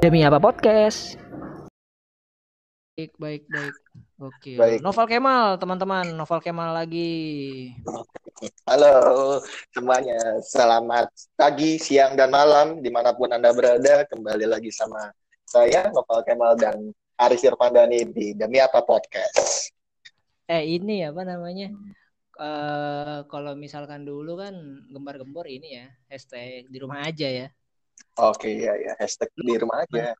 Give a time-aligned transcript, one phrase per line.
[0.00, 1.20] Demi apa podcast?
[2.96, 3.76] Baik, baik, baik.
[4.16, 4.56] Oke.
[4.56, 4.80] Baik.
[4.80, 6.16] Novel Kemal, teman-teman.
[6.16, 7.12] Novel Kemal lagi.
[8.64, 8.96] Halo
[9.76, 14.08] semuanya, selamat pagi, siang, dan malam di mana pun Anda berada.
[14.08, 15.12] Kembali lagi sama
[15.44, 19.68] saya, Noval Kemal dan Aris Irfandani di Demi Apa Podcast.
[20.48, 21.76] Eh, ini apa namanya?
[22.40, 24.56] Eh, kalau misalkan dulu kan
[24.88, 27.52] gembar-gembor ini ya, hashtag di rumah aja ya.
[28.20, 30.12] Oke, ya ya, hashtag di rumah aja.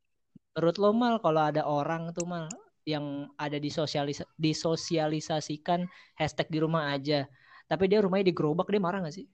[0.56, 2.48] Menurut lo mal, kalau ada orang tuh mal
[2.88, 5.84] yang ada di sosialis disosialisasikan
[6.16, 7.28] hashtag di rumah aja,
[7.68, 9.28] tapi dia rumahnya digerobak, dia marah gak sih?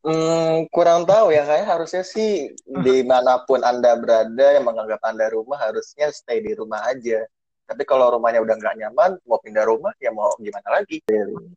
[0.00, 5.28] Hmm, kurang tahu ya, kayak harusnya sih di mana pun Anda berada yang menganggap Anda
[5.28, 7.28] rumah harusnya stay di rumah aja.
[7.68, 11.04] Tapi kalau rumahnya udah nggak nyaman, mau pindah rumah ya mau gimana lagi?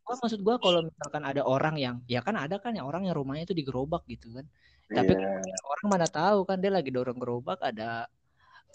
[0.03, 3.15] Oh, maksud gua kalau misalkan ada orang yang, ya kan ada kan ya orang yang
[3.15, 4.43] rumahnya itu digerobak gitu kan.
[4.91, 5.55] Tapi Iya.
[5.71, 8.11] orang mana tahu kan dia lagi dorong gerobak ada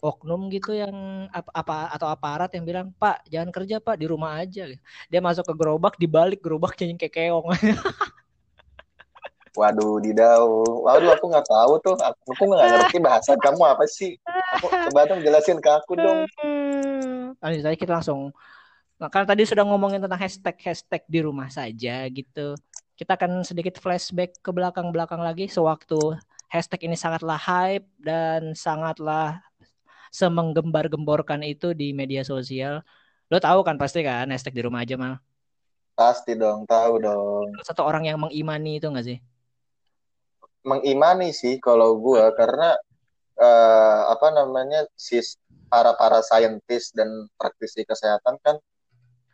[0.00, 0.92] oknum gitu yang
[1.32, 4.68] apa, apa atau aparat yang bilang Pak jangan kerja Pak di rumah aja
[5.08, 7.48] dia masuk ke gerobak dibalik gerobaknya yang kayak keong
[9.56, 10.84] Waduh, didau.
[10.84, 11.96] Waduh, aku nggak tahu tuh.
[11.96, 14.20] Aku, aku nggak ngerti bahasa kamu apa sih.
[14.60, 16.28] Aku coba dong jelasin ke aku dong.
[17.40, 18.36] Lanjut aja kita langsung
[19.00, 22.56] nah, karena tadi sudah ngomongin tentang hashtag hashtag di rumah saja gitu
[22.96, 26.16] kita akan sedikit flashback ke belakang-belakang lagi sewaktu
[26.48, 29.44] hashtag ini sangatlah hype dan sangatlah
[30.08, 32.80] semenggembar-gemborkan itu di media sosial.
[33.28, 35.20] Lo tahu kan pasti kan hashtag di rumah aja mal?
[35.92, 37.52] Pasti dong, tahu dong.
[37.64, 39.18] satu orang yang mengimani itu enggak sih?
[40.64, 42.72] Mengimani sih kalau gua karena
[43.36, 45.20] eh, apa namanya si
[45.68, 48.56] para para saintis dan praktisi kesehatan kan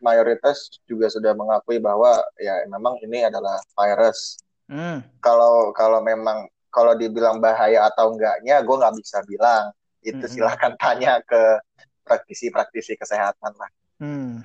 [0.02, 4.36] mayoritas juga sudah mengakui bahwa ya memang ini adalah virus.
[4.68, 5.00] hmm.
[5.22, 9.70] Kalau kalau memang kalau dibilang bahaya atau enggaknya, gue nggak bisa bilang.
[10.02, 10.34] Itu Mm-mm.
[10.34, 11.62] silahkan tanya ke
[12.02, 13.70] praktisi-praktisi kesehatan lah.
[14.02, 14.42] Hmm.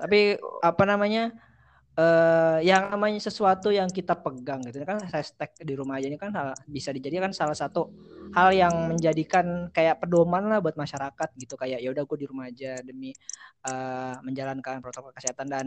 [0.00, 1.34] Tapi apa namanya?
[1.96, 6.28] Eh yang namanya sesuatu yang kita pegang gitu kan hashtag di rumah aja ini kan
[6.36, 7.88] hal- bisa dijadikan salah satu
[8.36, 12.52] hal yang menjadikan kayak pedoman lah buat masyarakat gitu kayak ya udah gue di rumah
[12.52, 13.16] aja demi
[13.64, 15.66] eh, menjalankan protokol kesehatan dan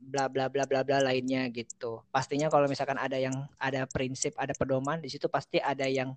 [0.00, 2.00] bla bla bla bla bla lainnya gitu.
[2.08, 6.16] Pastinya kalau misalkan ada yang ada prinsip, ada pedoman di situ pasti ada yang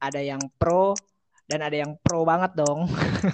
[0.00, 0.96] ada yang pro
[1.44, 2.88] dan ada yang pro banget dong.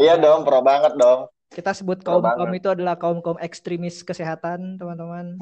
[0.00, 1.26] Iya dong, pro banget dong.
[1.50, 2.62] Kita sebut kaum kaum banget.
[2.62, 5.34] itu adalah kaum kaum ekstremis kesehatan, teman-teman.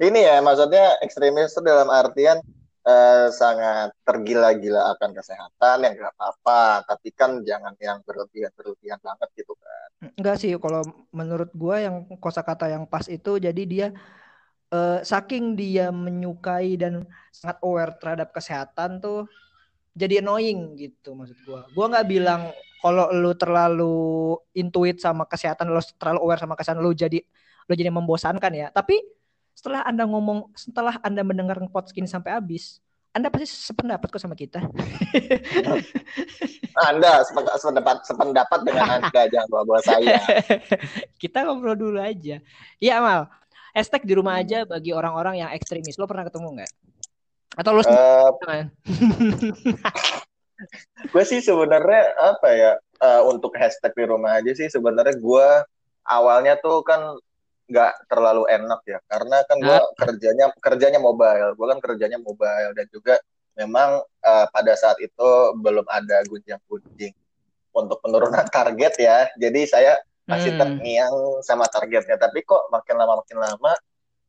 [0.00, 2.40] Ini ya, maksudnya ekstremis itu dalam artian
[2.88, 9.52] eh, sangat tergila-gila akan kesehatan yang nggak apa-apa, tapi kan jangan yang berlebihan-berlebihan banget gitu
[9.60, 9.88] kan.
[10.16, 10.80] Enggak sih, kalau
[11.12, 13.88] menurut gua yang kosakata yang pas itu jadi dia
[14.72, 19.28] eh, saking dia menyukai dan sangat aware terhadap kesehatan tuh
[19.94, 21.66] jadi annoying gitu maksud gua.
[21.74, 26.96] Gua nggak bilang kalau lu terlalu intuit sama kesehatan, lu terlalu aware sama kesehatan lu
[26.96, 27.20] jadi
[27.68, 28.68] lu jadi membosankan ya.
[28.72, 28.98] Tapi
[29.54, 32.80] setelah Anda ngomong, setelah Anda mendengar podcast ini sampai habis,
[33.12, 34.64] Anda pasti sependapat kok sama kita.
[36.88, 40.16] Anda sependapat, sependapat, sependapat dengan Anda, jangan bawa-bawa saya.
[41.22, 42.40] kita ngobrol dulu aja.
[42.80, 43.28] Iya Mal,
[43.76, 46.00] hashtag di rumah aja bagi orang-orang yang ekstremis.
[46.00, 46.72] Lo pernah ketemu nggak?
[47.58, 48.30] Atau lo sendiri Eh,
[51.10, 55.48] gue sih sebenarnya apa ya eh, untuk hashtag di rumah aja sih sebenarnya gue
[56.04, 57.16] awalnya tuh kan
[57.70, 58.98] nggak terlalu enak ya.
[59.06, 61.54] Karena kan gue kerjanya kerjanya mobile.
[61.54, 63.14] Gue kan kerjanya mobile dan juga
[63.54, 65.28] memang eh, pada saat itu
[65.62, 67.14] belum ada gunjang-gunjing
[67.72, 69.30] untuk penurunan target ya.
[69.38, 70.60] Jadi saya masih Hmm.
[70.60, 71.14] terngiang
[71.46, 72.18] sama targetnya.
[72.18, 73.72] Tapi kok makin lama makin lama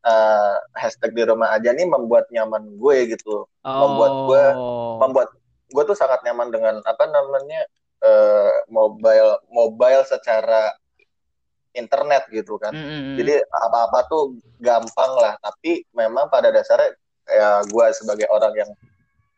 [0.02, 4.98] eh, hashtag di rumah aja nih membuat nyaman gue gitu membuat gue- Oh.
[4.98, 5.30] membuat
[5.68, 7.64] gue tuh sangat nyaman dengan apa namanya
[8.00, 10.74] eh, mobile mobile secara
[11.72, 12.74] internet gitu kan.
[12.74, 13.16] Mm-mm.
[13.16, 14.24] Jadi apa-apa tuh
[14.58, 15.38] gampang lah.
[15.38, 18.72] Tapi memang pada dasarnya ya gue sebagai orang yang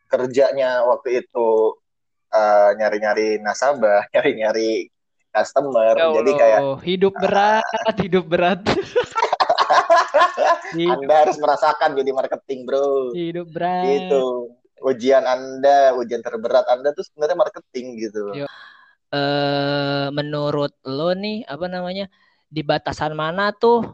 [0.08, 1.76] kerjanya waktu itu
[2.30, 4.90] eh, nyari-nyari nasabah, nyari-nyari
[5.30, 5.94] customer.
[5.94, 7.64] Ya Jadi kayak hidup berat,
[8.00, 8.60] hidup berat.
[10.94, 13.12] Anda harus merasakan jadi marketing bro.
[13.14, 13.84] hidup berat.
[13.86, 14.24] Gitu.
[14.84, 18.44] Ujian Anda, ujian terberat Anda tuh sebenarnya marketing gitu.
[18.44, 18.48] Yo.
[19.14, 22.10] Eh, menurut lo nih apa namanya
[22.50, 23.86] di batasan mana tuh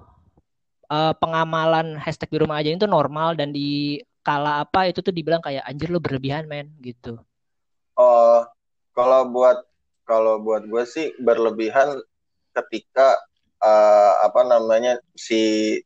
[0.89, 5.41] eh, pengamalan hashtag di rumah aja itu normal dan di kala apa itu tuh dibilang
[5.41, 7.21] kayak anjir lo berlebihan men gitu.
[8.01, 8.45] Oh,
[8.97, 9.61] kalau buat
[10.09, 12.01] kalau buat gue sih berlebihan
[12.57, 13.21] ketika
[13.61, 15.77] eh, apa namanya si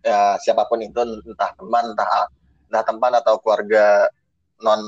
[0.00, 0.96] ya siapa pun itu
[1.28, 2.08] entah teman entah
[2.70, 4.08] entah teman atau keluarga
[4.64, 4.80] non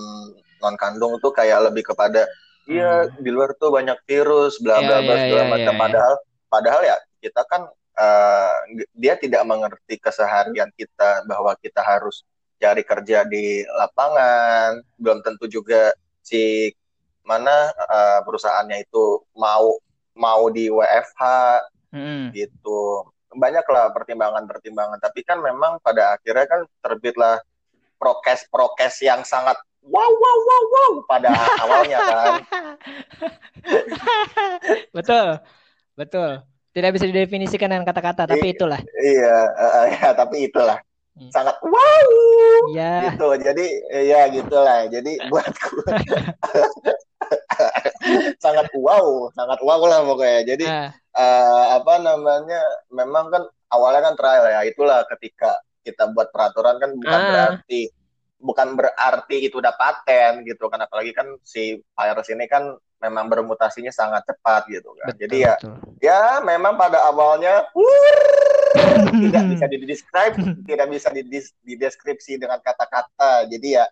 [0.62, 2.24] non kandung tuh kayak lebih kepada
[2.64, 3.20] iya hmm.
[3.20, 6.14] di luar tuh banyak virus bla bla bla iya, segala yeah, macam padahal
[6.48, 7.62] padahal ya kita kan
[7.98, 8.54] uh,
[8.96, 12.24] dia tidak mengerti keseharian kita bahwa kita harus
[12.62, 15.90] cari kerja di lapangan belum tentu juga
[16.22, 16.70] si
[17.26, 19.82] mana uh, perusahaannya itu mau
[20.14, 21.22] mau di WFH
[21.92, 22.32] hmm.
[22.34, 23.06] gitu.
[23.32, 24.98] Banyak lah pertimbangan-pertimbangan.
[25.00, 27.40] Tapi kan memang pada akhirnya kan terbitlah
[27.96, 31.30] prokes-prokes yang sangat wow wow wow wow pada
[31.62, 32.32] awalnya kan.
[34.90, 35.28] Betul.
[35.94, 36.30] Betul.
[36.72, 38.80] Tidak bisa didefinisikan dengan kata-kata tapi itulah.
[38.96, 40.80] iya uh, ya tapi itulah.
[41.12, 41.28] Hmm.
[41.28, 42.08] sangat wow.
[42.72, 43.36] Ya gitu.
[43.36, 43.66] Jadi
[44.08, 44.88] ya gitulah.
[44.88, 45.76] Jadi buatku
[48.44, 50.90] sangat wow sangat wow lah pokoknya jadi uh.
[51.12, 56.90] Uh, apa namanya memang kan awalnya kan trial ya itulah ketika kita buat peraturan kan
[56.96, 57.28] bukan uh.
[57.28, 57.82] berarti
[58.42, 63.90] bukan berarti itu udah paten gitu kan apalagi kan si virus ini kan memang bermutasinya
[63.90, 65.10] sangat cepat gitu kan.
[65.10, 65.74] Betul, Jadi ya betul.
[65.98, 67.66] ya memang pada awalnya
[69.10, 71.08] tidak bisa didescribe, tidak bisa
[71.66, 73.50] dideskripsi dengan kata-kata.
[73.50, 73.84] Jadi ya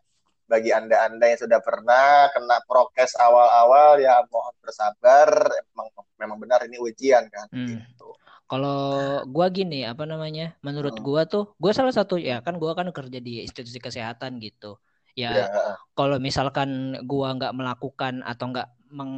[0.51, 5.31] bagi Anda-anda yang sudah pernah kena prokes awal-awal ya mohon bersabar
[5.71, 5.87] memang
[6.19, 7.79] memang benar ini ujian kan hmm.
[7.79, 8.11] gitu.
[8.51, 10.59] Kalau gua gini, apa namanya?
[10.67, 11.07] Menurut hmm.
[11.07, 14.75] gua tuh, gua salah satu ya kan gua kan kerja di institusi kesehatan gitu.
[15.15, 15.47] Ya, ya.
[15.95, 19.13] kalau misalkan gua nggak melakukan atau nggak meng,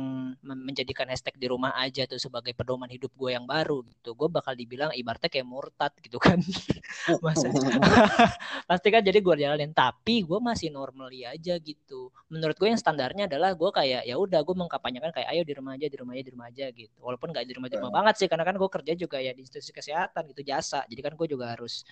[0.45, 4.13] menjadikan hashtag di rumah aja tuh sebagai pedoman hidup gue yang baru gitu.
[4.13, 6.39] Gue bakal dibilang ibaratnya kayak murtad gitu kan.
[7.25, 7.49] Masa
[8.71, 9.73] pasti kan jadi gue jalanin.
[9.73, 12.13] Tapi gue masih normally aja gitu.
[12.29, 15.73] Menurut gue yang standarnya adalah gue kayak ya udah gue mengkampanyekan kayak ayo di rumah
[15.75, 16.97] aja di rumah aja di rumah aja gitu.
[17.01, 19.43] Walaupun nggak di rumah di rumah banget sih karena kan gue kerja juga ya di
[19.43, 20.85] institusi kesehatan gitu jasa.
[20.87, 21.83] Jadi kan gue juga harus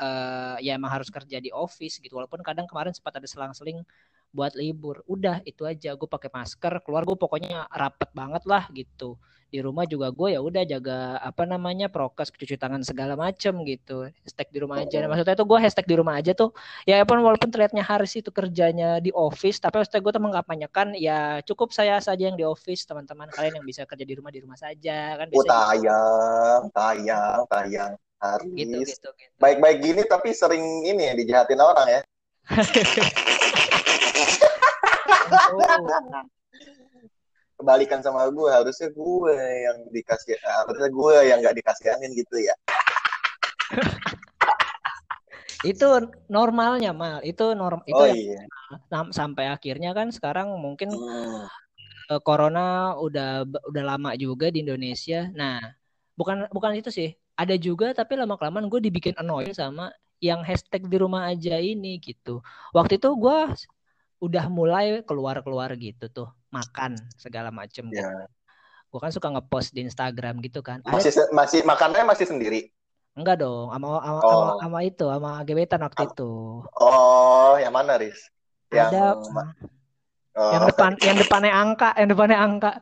[0.00, 2.18] uh, ya emang harus kerja di office gitu.
[2.18, 3.84] Walaupun kadang kemarin sempat ada selang-seling
[4.30, 5.02] buat libur.
[5.10, 5.94] Udah itu aja.
[5.98, 9.18] Gue pakai masker keluar gue pokoknya rapet banget lah gitu.
[9.50, 14.06] Di rumah juga gue ya udah jaga apa namanya prokes cuci tangan segala macem gitu.
[14.22, 15.02] Hashtag di rumah aja.
[15.02, 16.54] Nah, maksudnya itu gue hashtag di rumah aja tuh
[16.86, 21.42] ya pun walaupun terlihatnya Haris itu kerjanya di office tapi maksudnya gue tuh mengkampanyekan ya
[21.42, 24.54] cukup saya saja yang di office teman-teman kalian yang bisa kerja di rumah di rumah
[24.54, 27.92] saja kan bisa oh, tayang tayang tayang
[28.22, 29.34] Haris gitu, gitu, gitu.
[29.42, 32.00] baik-baik gini tapi sering ini ya dijahatin orang ya
[37.60, 42.54] Kebalikan sama gue, harusnya gue yang dikasih, harusnya gue yang nggak dikasihanin gitu ya.
[45.60, 45.84] itu
[46.32, 48.48] normalnya mal itu norm itu oh, iya.
[49.12, 51.44] sampai akhirnya kan sekarang mungkin hmm.
[52.08, 55.60] uh, corona udah udah lama juga di Indonesia nah
[56.16, 60.84] bukan bukan itu sih ada juga tapi lama kelamaan gue dibikin annoying sama yang hashtag
[60.84, 62.40] di rumah aja ini gitu
[62.72, 63.38] waktu itu gue
[64.20, 68.04] udah mulai keluar-keluar gitu tuh makan segala macem yeah.
[68.04, 68.16] gitu.
[68.90, 70.84] Gue kan suka ngepost di Instagram gitu kan.
[70.84, 71.32] Masih Ada...
[71.32, 72.68] masih makannya masih sendiri?
[73.14, 73.98] Enggak dong, sama
[74.60, 74.86] sama, oh.
[74.86, 76.62] itu, sama gebetan waktu itu.
[76.78, 78.30] Oh, yang mana, Riz?
[78.70, 80.52] Yang Ada oh.
[80.54, 82.72] yang depan yang depannya angka, yang depannya angka.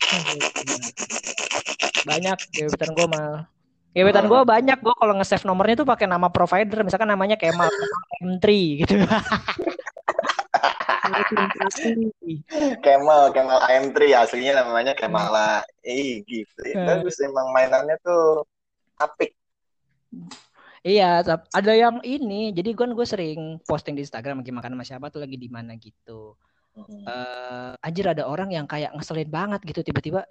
[2.08, 3.48] Banyak gebetan gue mal.
[3.90, 7.66] Gebetan gue banyak, gue kalau nge-save nomornya tuh pakai nama provider, misalkan namanya Kemal
[8.22, 8.46] M3
[8.86, 8.94] gitu.
[12.84, 15.62] Kemal, Kemal AM3 aslinya namanya Kemala.
[15.82, 16.60] Eh gitu.
[16.64, 16.86] Ya.
[16.86, 18.46] Bagus emang mainannya tuh
[18.96, 19.34] apik.
[20.80, 22.56] Iya, ada yang ini.
[22.56, 25.76] Jadi kan gue sering posting di Instagram lagi makan sama siapa tuh lagi di mana
[25.76, 26.34] gitu.
[26.70, 27.02] Hmm.
[27.04, 30.24] Uh, anjir ada orang yang kayak ngeselin banget gitu tiba-tiba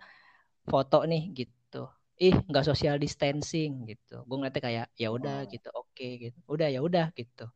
[0.65, 1.85] foto nih gitu.
[2.19, 4.25] Ih, nggak social distancing gitu.
[4.25, 5.51] Gue ngeliatnya kayak ya udah hmm.
[5.53, 6.37] gitu, oke okay, gitu.
[6.49, 7.47] Udah ya udah gitu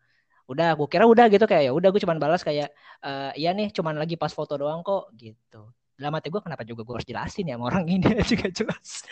[0.47, 1.45] udah gue kira udah gitu.
[1.47, 4.83] Kayak ya udah gue cuman balas kayak e, iya nih cuman lagi pas foto doang
[4.83, 5.71] kok gitu.
[5.95, 8.03] Dalam hati gue kenapa juga gue harus jelasin ya sama orang ini?
[8.29, 9.05] Juga jelas.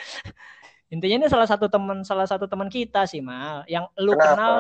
[0.92, 3.64] Intinya ini salah satu teman salah satu teman kita sih mal.
[3.70, 4.26] Yang lu kenapa?
[4.28, 4.54] kenal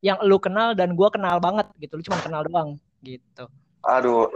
[0.00, 2.00] yang lu kenal dan gue kenal banget gitu.
[2.00, 3.44] Lu cuma kenal doang gitu.
[3.84, 4.32] Aduh.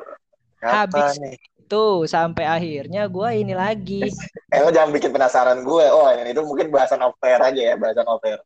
[0.60, 1.40] Habis nih?
[1.70, 4.02] itu sampai akhirnya gue ini lagi.
[4.50, 5.86] Eh lo jangan bikin penasaran gue.
[5.94, 8.42] Oh ini itu mungkin bahasan offer aja ya bahasan offer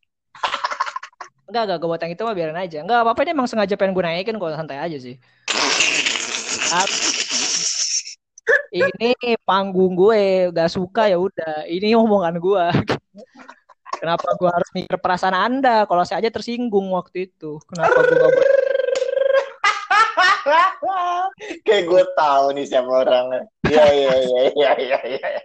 [1.44, 2.78] Enggak, enggak, gue buat yang itu mah biarin aja.
[2.80, 5.16] Enggak apa-apa, dia emang sengaja pengen gue naikin kok, santai aja sih.
[8.74, 9.14] ini
[9.46, 11.68] panggung gue gak suka ya udah.
[11.68, 12.64] Ini omongan gue
[14.02, 15.86] kenapa gue harus mikir perasaan anda?
[15.86, 17.60] Kalau saya aja tersinggung waktu itu.
[17.70, 18.32] Kenapa gue gak
[21.66, 23.48] kayak gue tahu nih siapa orangnya.
[23.64, 25.42] Iya iya iya iya iya ya.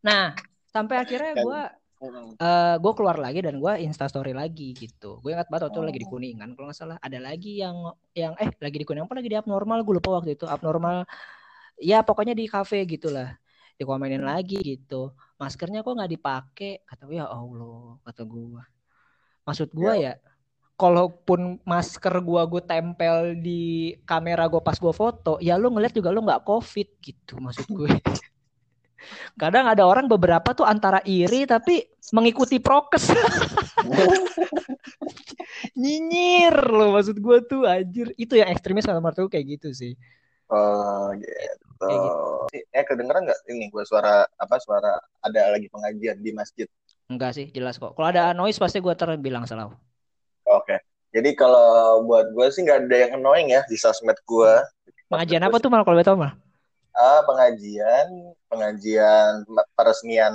[0.00, 0.32] nah
[0.72, 1.60] sampai akhirnya gue
[2.00, 5.20] uh, eh, gue keluar lagi dan gue instastory lagi gitu.
[5.20, 5.86] Gue ingat banget waktu oh.
[5.86, 6.12] lagi di oh.
[6.16, 6.96] kuningan kalau nggak salah.
[7.04, 7.76] Ada lagi yang
[8.16, 9.78] yang eh lagi di kuningan apa lagi di abnormal?
[9.84, 10.48] Gue lupa waktu itu.
[10.48, 11.04] Abnormal
[11.80, 13.36] ya pokoknya di cafe gitulah.
[13.76, 15.12] Dikomenin lagi gitu.
[15.36, 18.60] Maskernya kok nggak dipakai kata gue ya allah kata gue
[19.48, 20.30] maksud gue ya, ya
[20.80, 26.08] kalaupun masker gua gue tempel di kamera gue pas gue foto ya lu ngeliat juga
[26.08, 27.90] lu nggak covid gitu maksud gue
[29.36, 33.10] kadang ada orang beberapa tuh antara iri tapi mengikuti prokes
[35.80, 39.92] nyinyir lo maksud gue tuh anjir itu yang ekstremis sama martu kayak gitu sih
[40.50, 41.86] oh gitu,
[42.52, 42.66] gitu.
[42.74, 46.66] eh kedengeran nggak ini gue suara apa suara ada lagi pengajian di masjid
[47.10, 49.72] enggak sih jelas kok kalau ada noise pasti gue terbilang salah
[50.50, 50.74] Oke.
[50.74, 50.78] Okay.
[51.10, 54.52] Jadi kalau buat gue sih nggak ada yang annoying ya di sosmed gue.
[55.10, 56.38] Pengajian apa tuh mal kalau betul mal?
[56.94, 59.46] Ah, pengajian, pengajian
[59.78, 60.34] peresmian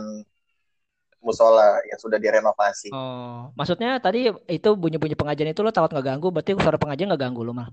[1.20, 2.94] musola yang sudah direnovasi.
[2.94, 6.30] Oh, maksudnya tadi itu bunyi-bunyi pengajian itu lo takut nggak ganggu?
[6.30, 7.70] Berarti suara pengajian nggak ganggu lo mal?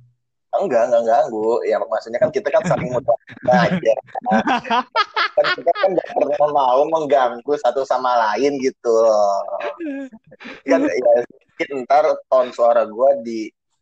[0.53, 1.61] Enggak, enggak ganggu.
[1.69, 3.93] Ya maksudnya kan kita kan saling aja.
[5.33, 8.93] kan kita kan nggak pernah mau mengganggu satu sama lain gitu
[10.69, 13.09] Kan ya ntar ton suara gue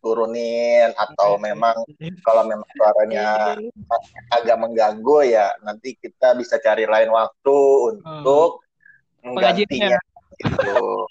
[0.00, 1.76] diturunin atau memang
[2.24, 3.52] kalau memang suaranya
[4.32, 7.60] agak mengganggu ya nanti kita bisa cari lain waktu
[7.92, 8.64] untuk
[9.20, 9.36] hmm.
[9.36, 10.00] menggantinya
[10.40, 11.04] gitu.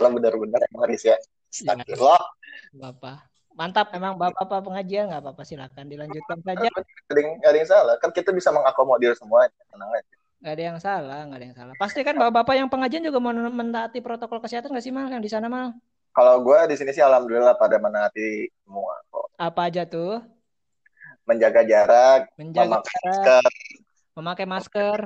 [0.00, 1.20] Lo benar-benar Maris ya.
[1.52, 2.24] Astagfirullah.
[2.72, 3.28] Bapak.
[3.54, 6.66] Mantap, emang bapak-bapak pengajian nggak apa-apa silakan dilanjutkan saja.
[6.74, 10.14] Gak ada yang salah, kan kita bisa mengakomodir semuanya, tenang aja.
[10.42, 11.74] Gak ada yang salah, gak ada yang salah.
[11.78, 15.30] Pasti kan bapak-bapak yang pengajian juga mau mentaati protokol kesehatan nggak sih mal yang di
[15.30, 15.70] sana mal?
[16.14, 19.34] Kalau gue di sini sih alhamdulillah pada menaati semua kok.
[19.34, 20.22] Apa aja tuh?
[21.26, 23.44] Menjaga jarak, menjaga memakai jarak, masker,
[24.14, 24.98] memakai masker,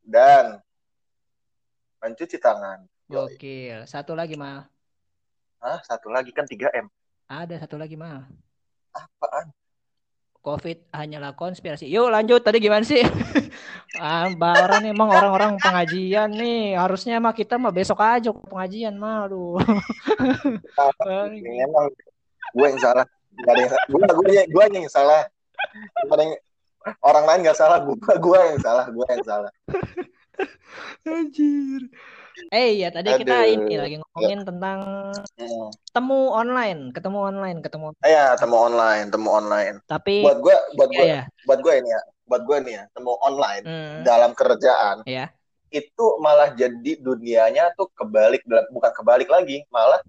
[0.00, 0.64] dan
[2.00, 2.88] mencuci tangan.
[3.04, 3.84] Gokil.
[3.84, 4.64] Satu lagi mal.
[5.60, 5.80] Hah?
[5.84, 6.88] Satu lagi kan 3 M.
[7.28, 8.24] Ada satu lagi mah.
[8.96, 9.52] Apaan?
[10.44, 11.88] Covid hanyalah konspirasi.
[11.88, 13.00] Yuk lanjut tadi gimana sih?
[13.98, 14.26] ah,
[14.82, 19.58] nih emang orang-orang pengajian nih harusnya mah kita mah besok aja pengajian mah aduh.
[21.66, 21.86] emang
[22.54, 23.06] gue yang salah.
[23.42, 23.86] Gak ada yang salah.
[23.90, 25.22] Gue, gue, gue yang salah.
[26.06, 26.30] Yang,
[27.02, 27.78] orang lain gak salah.
[27.82, 28.84] Gue, gue yang salah.
[28.90, 29.52] Gue yang salah.
[31.10, 31.82] Anjir.
[32.50, 33.20] Eh ya tadi Aduh.
[33.22, 34.46] kita ini lagi ngomongin ya.
[34.46, 34.80] tentang
[35.38, 35.70] hmm.
[35.94, 37.86] temu online, ketemu online, ketemu.
[38.02, 39.76] Iya, temu online, temu online.
[39.86, 41.22] Tapi buat gue, buat gue, ya.
[41.46, 43.96] buat gue ini ya, buat gue nih ya, temu online hmm.
[44.02, 44.96] dalam kerjaan.
[45.06, 45.30] Iya.
[45.70, 50.02] Itu malah jadi dunianya tuh kebalik, bukan kebalik lagi, malah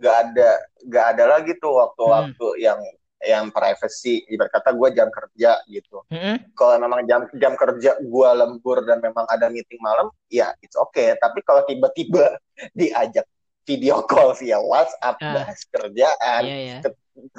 [0.00, 0.50] gak ada,
[0.88, 2.60] gak ada lagi tuh waktu-waktu hmm.
[2.60, 2.80] yang
[3.20, 6.56] yang privacy ibarat kata gue jam kerja gitu mm-hmm.
[6.56, 11.12] kalau memang jam jam kerja gue lembur dan memang ada meeting malam ya it's okay
[11.20, 12.40] tapi kalau tiba-tiba
[12.78, 13.28] diajak
[13.68, 16.80] video call via WhatsApp uh, bahas kerjaan yeah, yeah.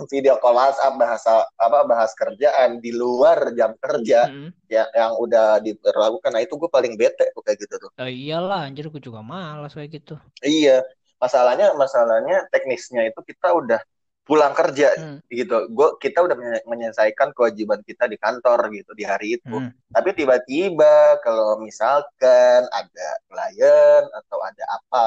[0.05, 4.69] video call WhatsApp bahasa apa bahas kerjaan di luar jam kerja mm-hmm.
[4.69, 8.69] ya yang udah dilakukan nah itu gue paling bete tuh kayak gitu tuh oh, iyalah
[8.69, 10.13] anjir gue juga malas kayak gitu
[10.45, 10.85] iya
[11.17, 13.81] masalahnya masalahnya teknisnya itu kita udah
[14.21, 15.17] pulang kerja hmm.
[15.27, 15.67] gitu.
[15.73, 16.37] Gue kita udah
[16.69, 19.55] menyelesaikan kewajiban kita di kantor gitu di hari itu.
[19.57, 19.73] Hmm.
[19.91, 25.05] Tapi tiba-tiba kalau misalkan ada klien atau ada apa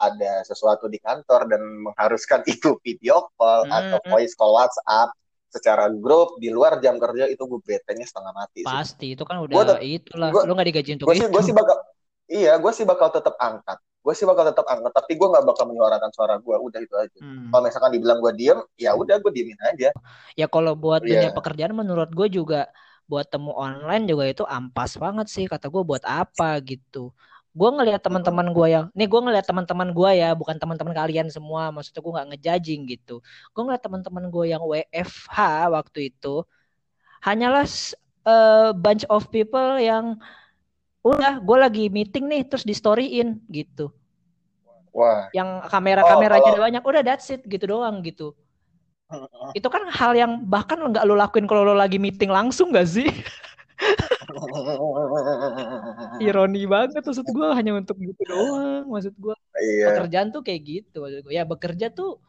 [0.00, 3.76] ada sesuatu di kantor dan mengharuskan itu video call hmm.
[3.76, 5.12] atau voice call WhatsApp
[5.50, 8.62] secara grup di luar jam kerja itu gue betenya setengah mati.
[8.62, 9.18] Pasti sih.
[9.18, 11.26] itu kan udah gua itulah gua, lu gak digaji untuk gua itu.
[11.26, 11.76] Gue sih bakal
[12.30, 15.68] iya gue sih bakal tetap angkat gue sih bakal tetap angkat tapi gue nggak bakal
[15.68, 17.18] menyuarakan suara gue udah itu aja.
[17.20, 17.52] Hmm.
[17.52, 19.92] kalau misalkan dibilang gue diem ya udah gue diemin aja.
[20.34, 21.20] Ya kalau buat yeah.
[21.20, 22.72] dunia pekerjaan menurut gue juga
[23.04, 27.12] buat temu online juga itu ampas banget sih kata gue buat apa gitu.
[27.50, 31.68] Gue ngelihat teman-teman gue yang nih gue ngelihat teman-teman gue ya bukan teman-teman kalian semua
[31.68, 33.20] maksudnya gue nggak ngejajing gitu.
[33.52, 35.36] Gue ngeliat teman-teman gue yang WFH
[35.76, 36.46] waktu itu
[37.20, 37.68] hanyalah
[38.24, 40.16] uh, bunch of people yang
[41.00, 43.88] udah gue lagi meeting nih terus di storyin gitu.
[44.92, 45.30] Wah.
[45.32, 48.36] Yang kamera kameranya oh, banyak udah that's it gitu doang gitu.
[49.58, 53.08] Itu kan hal yang bahkan nggak lo lakuin kalau lo lagi meeting langsung gak sih?
[56.24, 59.88] Ironi banget maksud gue hanya untuk gitu doang maksud gue iya.
[59.88, 62.20] pekerjaan tuh kayak gitu maksud gue ya bekerja tuh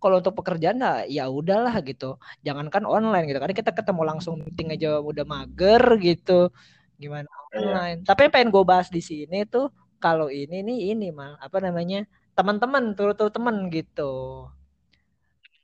[0.00, 2.16] kalau untuk pekerjaan nah, ya udahlah gitu.
[2.40, 3.38] Jangankan online gitu.
[3.38, 6.48] Karena kita ketemu langsung meeting aja udah mager gitu.
[6.96, 7.28] Gimana.
[7.54, 7.98] Online.
[8.02, 8.06] Iya.
[8.06, 9.68] Tapi yang pengen gue bahas di sini tuh
[10.00, 12.06] kalau ini nih ini mal apa namanya
[12.38, 14.46] teman-teman tuh teman gitu.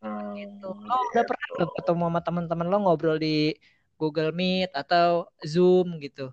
[0.03, 0.69] Hmm, gitu.
[0.71, 3.57] Lo udah iya, pernah lo ketemu sama teman-teman lo ngobrol di
[3.97, 6.31] Google Meet atau Zoom gitu?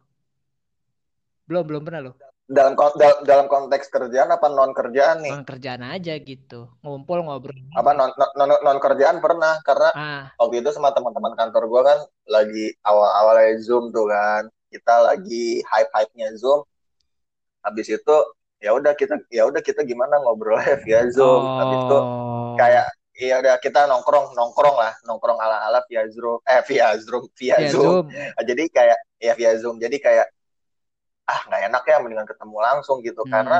[1.48, 2.14] Belum belum pernah lo?
[2.44, 2.76] dalam
[3.24, 5.32] dalam konteks kerjaan apa non kerjaan nih?
[5.32, 7.56] Non kerjaan aja gitu, ngumpul ngobrol.
[7.72, 10.24] Apa non non, non kerjaan pernah karena ah.
[10.36, 15.92] waktu itu sama teman-teman kantor gue kan lagi awal-awal zoom tuh kan, kita lagi hype
[15.94, 16.66] hype nya zoom.
[17.62, 18.16] Habis itu
[18.58, 21.42] ya udah kita ya udah kita gimana ngobrol via zoom.
[21.46, 21.58] Oh.
[21.62, 22.00] Habis itu
[22.58, 27.30] kayak Iya udah kita nongkrong nongkrong lah nongkrong ala ala via zoom eh via zoom
[27.38, 28.10] via, via zoom.
[28.10, 28.42] zoom.
[28.42, 30.28] Jadi kayak ya via zoom jadi kayak
[31.30, 33.32] ah nggak enak ya mendingan ketemu langsung gitu hmm.
[33.32, 33.60] karena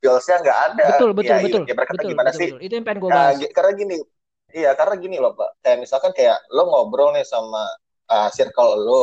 [0.00, 2.64] feelsnya nggak ada betul betul ya, betul ya, betul, gimana betul, sih betul.
[2.64, 3.96] itu yang pengen gue nah, karena gini
[4.52, 7.62] iya karena gini loh pak kayak misalkan kayak lo ngobrol nih sama
[8.08, 9.02] uh, circle lo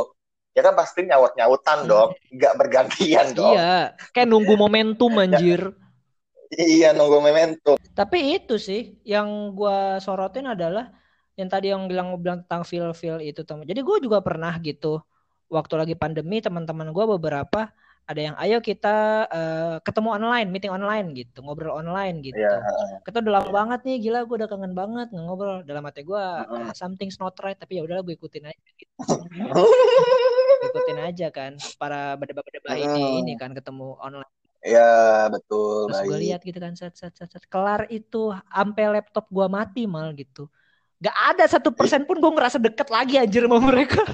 [0.60, 1.90] ya kan pasti nyaut nyautan hmm.
[1.90, 5.72] dong nggak bergantian dong iya kayak nunggu momentum anjir
[6.52, 10.92] iya nunggu momentum tapi itu sih yang gue sorotin adalah
[11.40, 15.00] yang tadi yang bilang bilang tentang feel feel itu teman jadi gue juga pernah gitu
[15.48, 17.72] waktu lagi pandemi teman-teman gue beberapa
[18.10, 22.42] ada yang ayo kita uh, ketemu online, meeting online gitu, ngobrol online gitu.
[22.42, 22.58] Yeah.
[23.06, 25.62] Kita udah lama banget nih, gila gue udah kangen banget ngobrol.
[25.62, 28.70] Dalam hati gue uh, something's not right, tapi ya udahlah gue ikutin aja.
[28.74, 28.98] Gitu.
[30.70, 32.86] ikutin aja kan para berdebat-berdebat uh.
[32.86, 34.30] ini ini kan ketemu online.
[34.60, 35.88] Ya betul.
[35.88, 37.44] Terus gue lihat gitu kan, set, set, set, set.
[37.48, 40.52] kelar itu sampai laptop gue mati mal gitu.
[41.00, 44.04] Gak ada satu persen pun gue ngerasa deket lagi anjir sama mereka.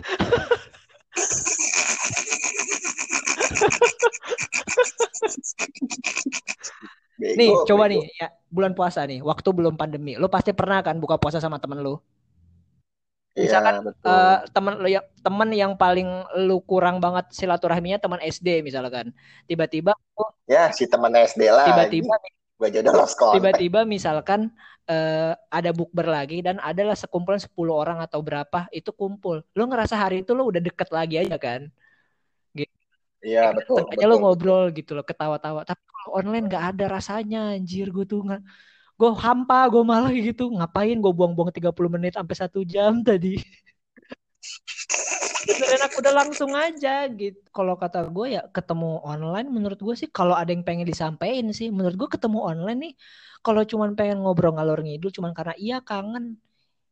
[7.16, 7.92] Bego, nih coba bego.
[7.96, 11.64] nih ya bulan puasa nih waktu belum pandemi lo pasti pernah kan buka puasa sama
[11.64, 12.04] temen lo
[13.36, 16.08] misalkan ya, uh, temen lo yang temen yang paling
[16.48, 19.12] lu kurang banget silaturahminya teman SD misalkan
[19.44, 22.16] tiba-tiba oh, ya si teman SD lah tiba-tiba
[22.56, 22.88] gue jadi
[23.36, 24.48] tiba-tiba misalkan
[24.88, 30.00] uh, ada bukber lagi dan adalah sekumpulan 10 orang atau berapa itu kumpul lo ngerasa
[30.00, 31.68] hari itu lo udah deket lagi aja kan
[33.26, 33.82] Iya betul.
[33.90, 35.66] Hanya lo ngobrol gitu loh, ketawa-tawa.
[35.66, 38.42] Tapi kalau online nggak ada rasanya, anjir gue tuh nggak.
[38.96, 40.52] Gue hampa, gue malah gitu.
[40.56, 43.36] Ngapain gue buang-buang 30 menit sampai satu jam tadi.
[45.46, 47.38] Enak udah langsung aja gitu.
[47.54, 51.70] Kalau kata gue ya ketemu online menurut gue sih kalau ada yang pengen disampaikan sih.
[51.70, 52.94] Menurut gue ketemu online nih
[53.46, 56.42] kalau cuman pengen ngobrol ngalor ngidul cuman karena iya kangen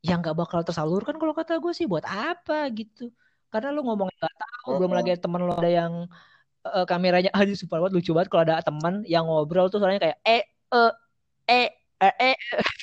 [0.06, 3.10] ya nggak bakal tersalurkan kalau kata gue sih buat apa gitu
[3.50, 5.94] karena lu ngomong nggak tahu uh belum lagi teman lu ada yang
[6.68, 10.18] uh, kameranya aja super banget lucu banget kalau ada teman yang ngobrol tuh soalnya kayak
[10.28, 10.92] eh eh
[11.50, 11.68] eh
[12.04, 12.38] eh, eh.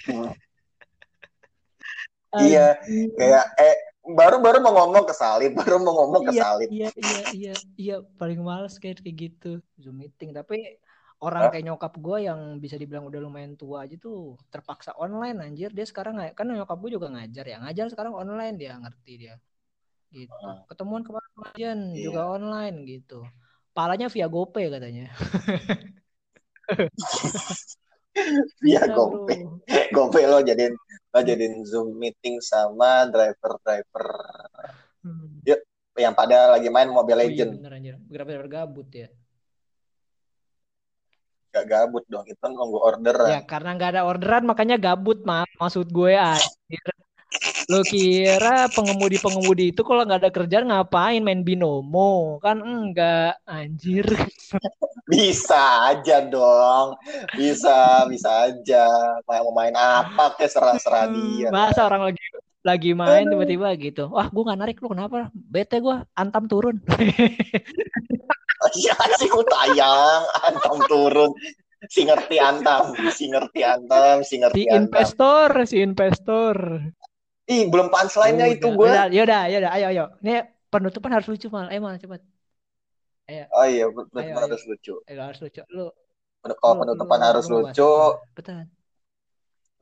[2.46, 2.78] iya
[3.18, 6.88] kayak eh baru baru mau ngomong ke salib baru mau ngomong ke iya, salib iya
[6.94, 10.80] iya iya iya paling males kayak kayak gitu zoom meeting tapi
[11.20, 15.68] orang kayak nyokap gue yang bisa dibilang udah lumayan tua aja tuh terpaksa online anjir
[15.68, 19.36] dia sekarang kan nyokap gue juga ngajar ya ngajar sekarang online dia ngerti dia
[20.10, 20.46] gitu.
[20.66, 22.10] Ketemuan kemarin yeah.
[22.10, 23.22] juga online gitu.
[23.70, 25.06] Palanya via GoPay katanya.
[28.60, 29.40] via GoPay.
[29.90, 30.74] GoPay lo jadiin
[31.10, 34.08] lo jadiin Zoom meeting sama driver-driver.
[35.02, 35.42] Hmm.
[35.48, 35.60] Yuk,
[35.98, 37.50] yang pada lagi main Mobile Legend.
[37.50, 37.94] Oh, iya bener anjir.
[38.06, 39.08] Driver gabut ya.
[41.50, 43.26] Gak gabut dong, itu nunggu orderan.
[43.26, 45.42] Ya karena nggak ada orderan makanya gabut mah.
[45.58, 46.94] Maksud gue anjir.
[47.70, 52.42] Lo kira pengemudi-pengemudi itu kalau nggak ada kerjaan ngapain main binomo?
[52.42, 54.04] Kan enggak, anjir.
[55.10, 56.98] Bisa aja dong.
[57.34, 58.86] Bisa, bisa aja.
[59.26, 61.48] Mau main apa ke serah-serah hmm, dia.
[61.50, 62.22] Masa orang lagi
[62.62, 64.06] lagi main tiba-tiba gitu.
[64.06, 65.26] Wah, gue nggak narik lu kenapa?
[65.34, 66.78] Bete gue antam turun.
[68.76, 71.32] Iya sih tayang antam turun
[71.88, 76.56] si ngerti antam, si ngerti antam, si ngerti si investor, si investor.
[77.50, 78.90] Ih, belum punchline-nya oh, itu gue.
[79.10, 80.04] Ya udah, ya udah, ayo ayo.
[80.22, 81.66] Ini penutupan harus lucu mal.
[81.66, 82.22] Ayo mal cepat.
[83.26, 83.44] Ayo.
[83.50, 84.70] Oh iya, penutupan ayo, harus ayo.
[84.70, 84.94] lucu.
[85.10, 85.62] Ayo, harus lucu.
[85.74, 85.86] Lu.
[86.62, 87.94] Oh, penutupan lu, harus lu, lucu.
[88.38, 88.70] Betul.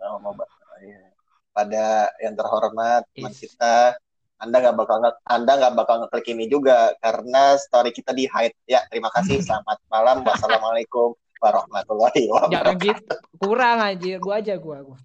[0.01, 0.33] Oh, mau
[0.81, 1.13] iya.
[1.53, 4.01] Pada yang terhormat teman kita,
[4.41, 4.97] Anda nggak bakal
[5.29, 8.57] Anda nggak bakal ngeklik ini juga karena story kita di hide.
[8.65, 9.45] Ya, terima kasih.
[9.45, 10.23] Selamat malam.
[10.27, 12.55] Wassalamualaikum warahmatullahi wabarakatuh.
[12.57, 13.15] Jangan gitu.
[13.37, 14.13] Kurang aja.
[14.17, 14.99] Gua aja gua gua.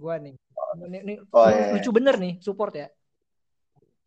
[0.00, 0.32] Gua nih.
[0.80, 1.76] Ini, ini oh, iya.
[1.76, 2.88] lucu bener nih support ya.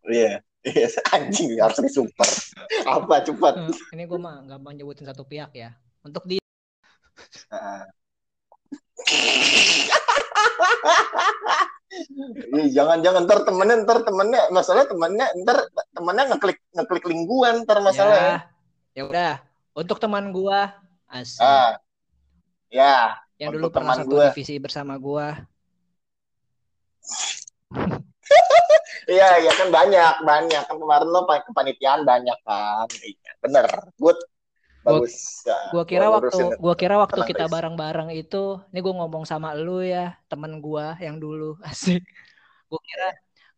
[0.10, 2.34] Iya, iya anjing harus support.
[2.90, 3.62] Apa cepat?
[3.62, 5.78] Hmm, ini gue mah mau nyebutin satu pihak ya.
[6.02, 6.42] Untuk di.
[12.74, 18.18] jangan jangan ntar temennya ntar temennya masalah temennya ntar temennya ngeklik ngeklik lingguan ntar masalah
[18.18, 18.50] ya.
[18.98, 19.46] Ya udah,
[19.78, 20.74] untuk teman gua
[21.06, 21.46] asik.
[21.46, 21.78] Ah.
[22.74, 23.22] Ya.
[23.38, 24.34] Yang dulu pernah satu gua.
[24.34, 25.53] divisi bersama gua
[29.04, 32.88] Iya, iya kan banyak, banyak kan kemarin lo kepanitiaan banyak kan.
[33.04, 33.68] Iya, bener,
[34.00, 34.16] good.
[34.84, 35.16] bagus.
[35.44, 38.94] Gua, ya, gua kira gua waktu gua kira waktu Tenang, kita bareng-bareng itu, ini gua
[39.04, 42.04] ngomong sama lu ya, temen gua yang dulu asik.
[42.68, 43.08] Gua kira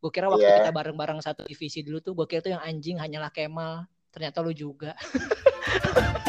[0.01, 0.62] gua kira waktu yeah.
[0.62, 3.89] kita bareng-bareng satu divisi dulu tuh, gua kira tuh yang anjing hanyalah Kemal.
[4.13, 4.93] Ternyata lu juga.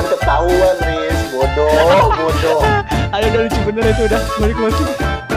[0.00, 2.60] kan ketahuan nih bodoh bodoh.
[3.14, 4.20] Ada udah lucu bener itu udah.
[4.40, 5.29] Balik balik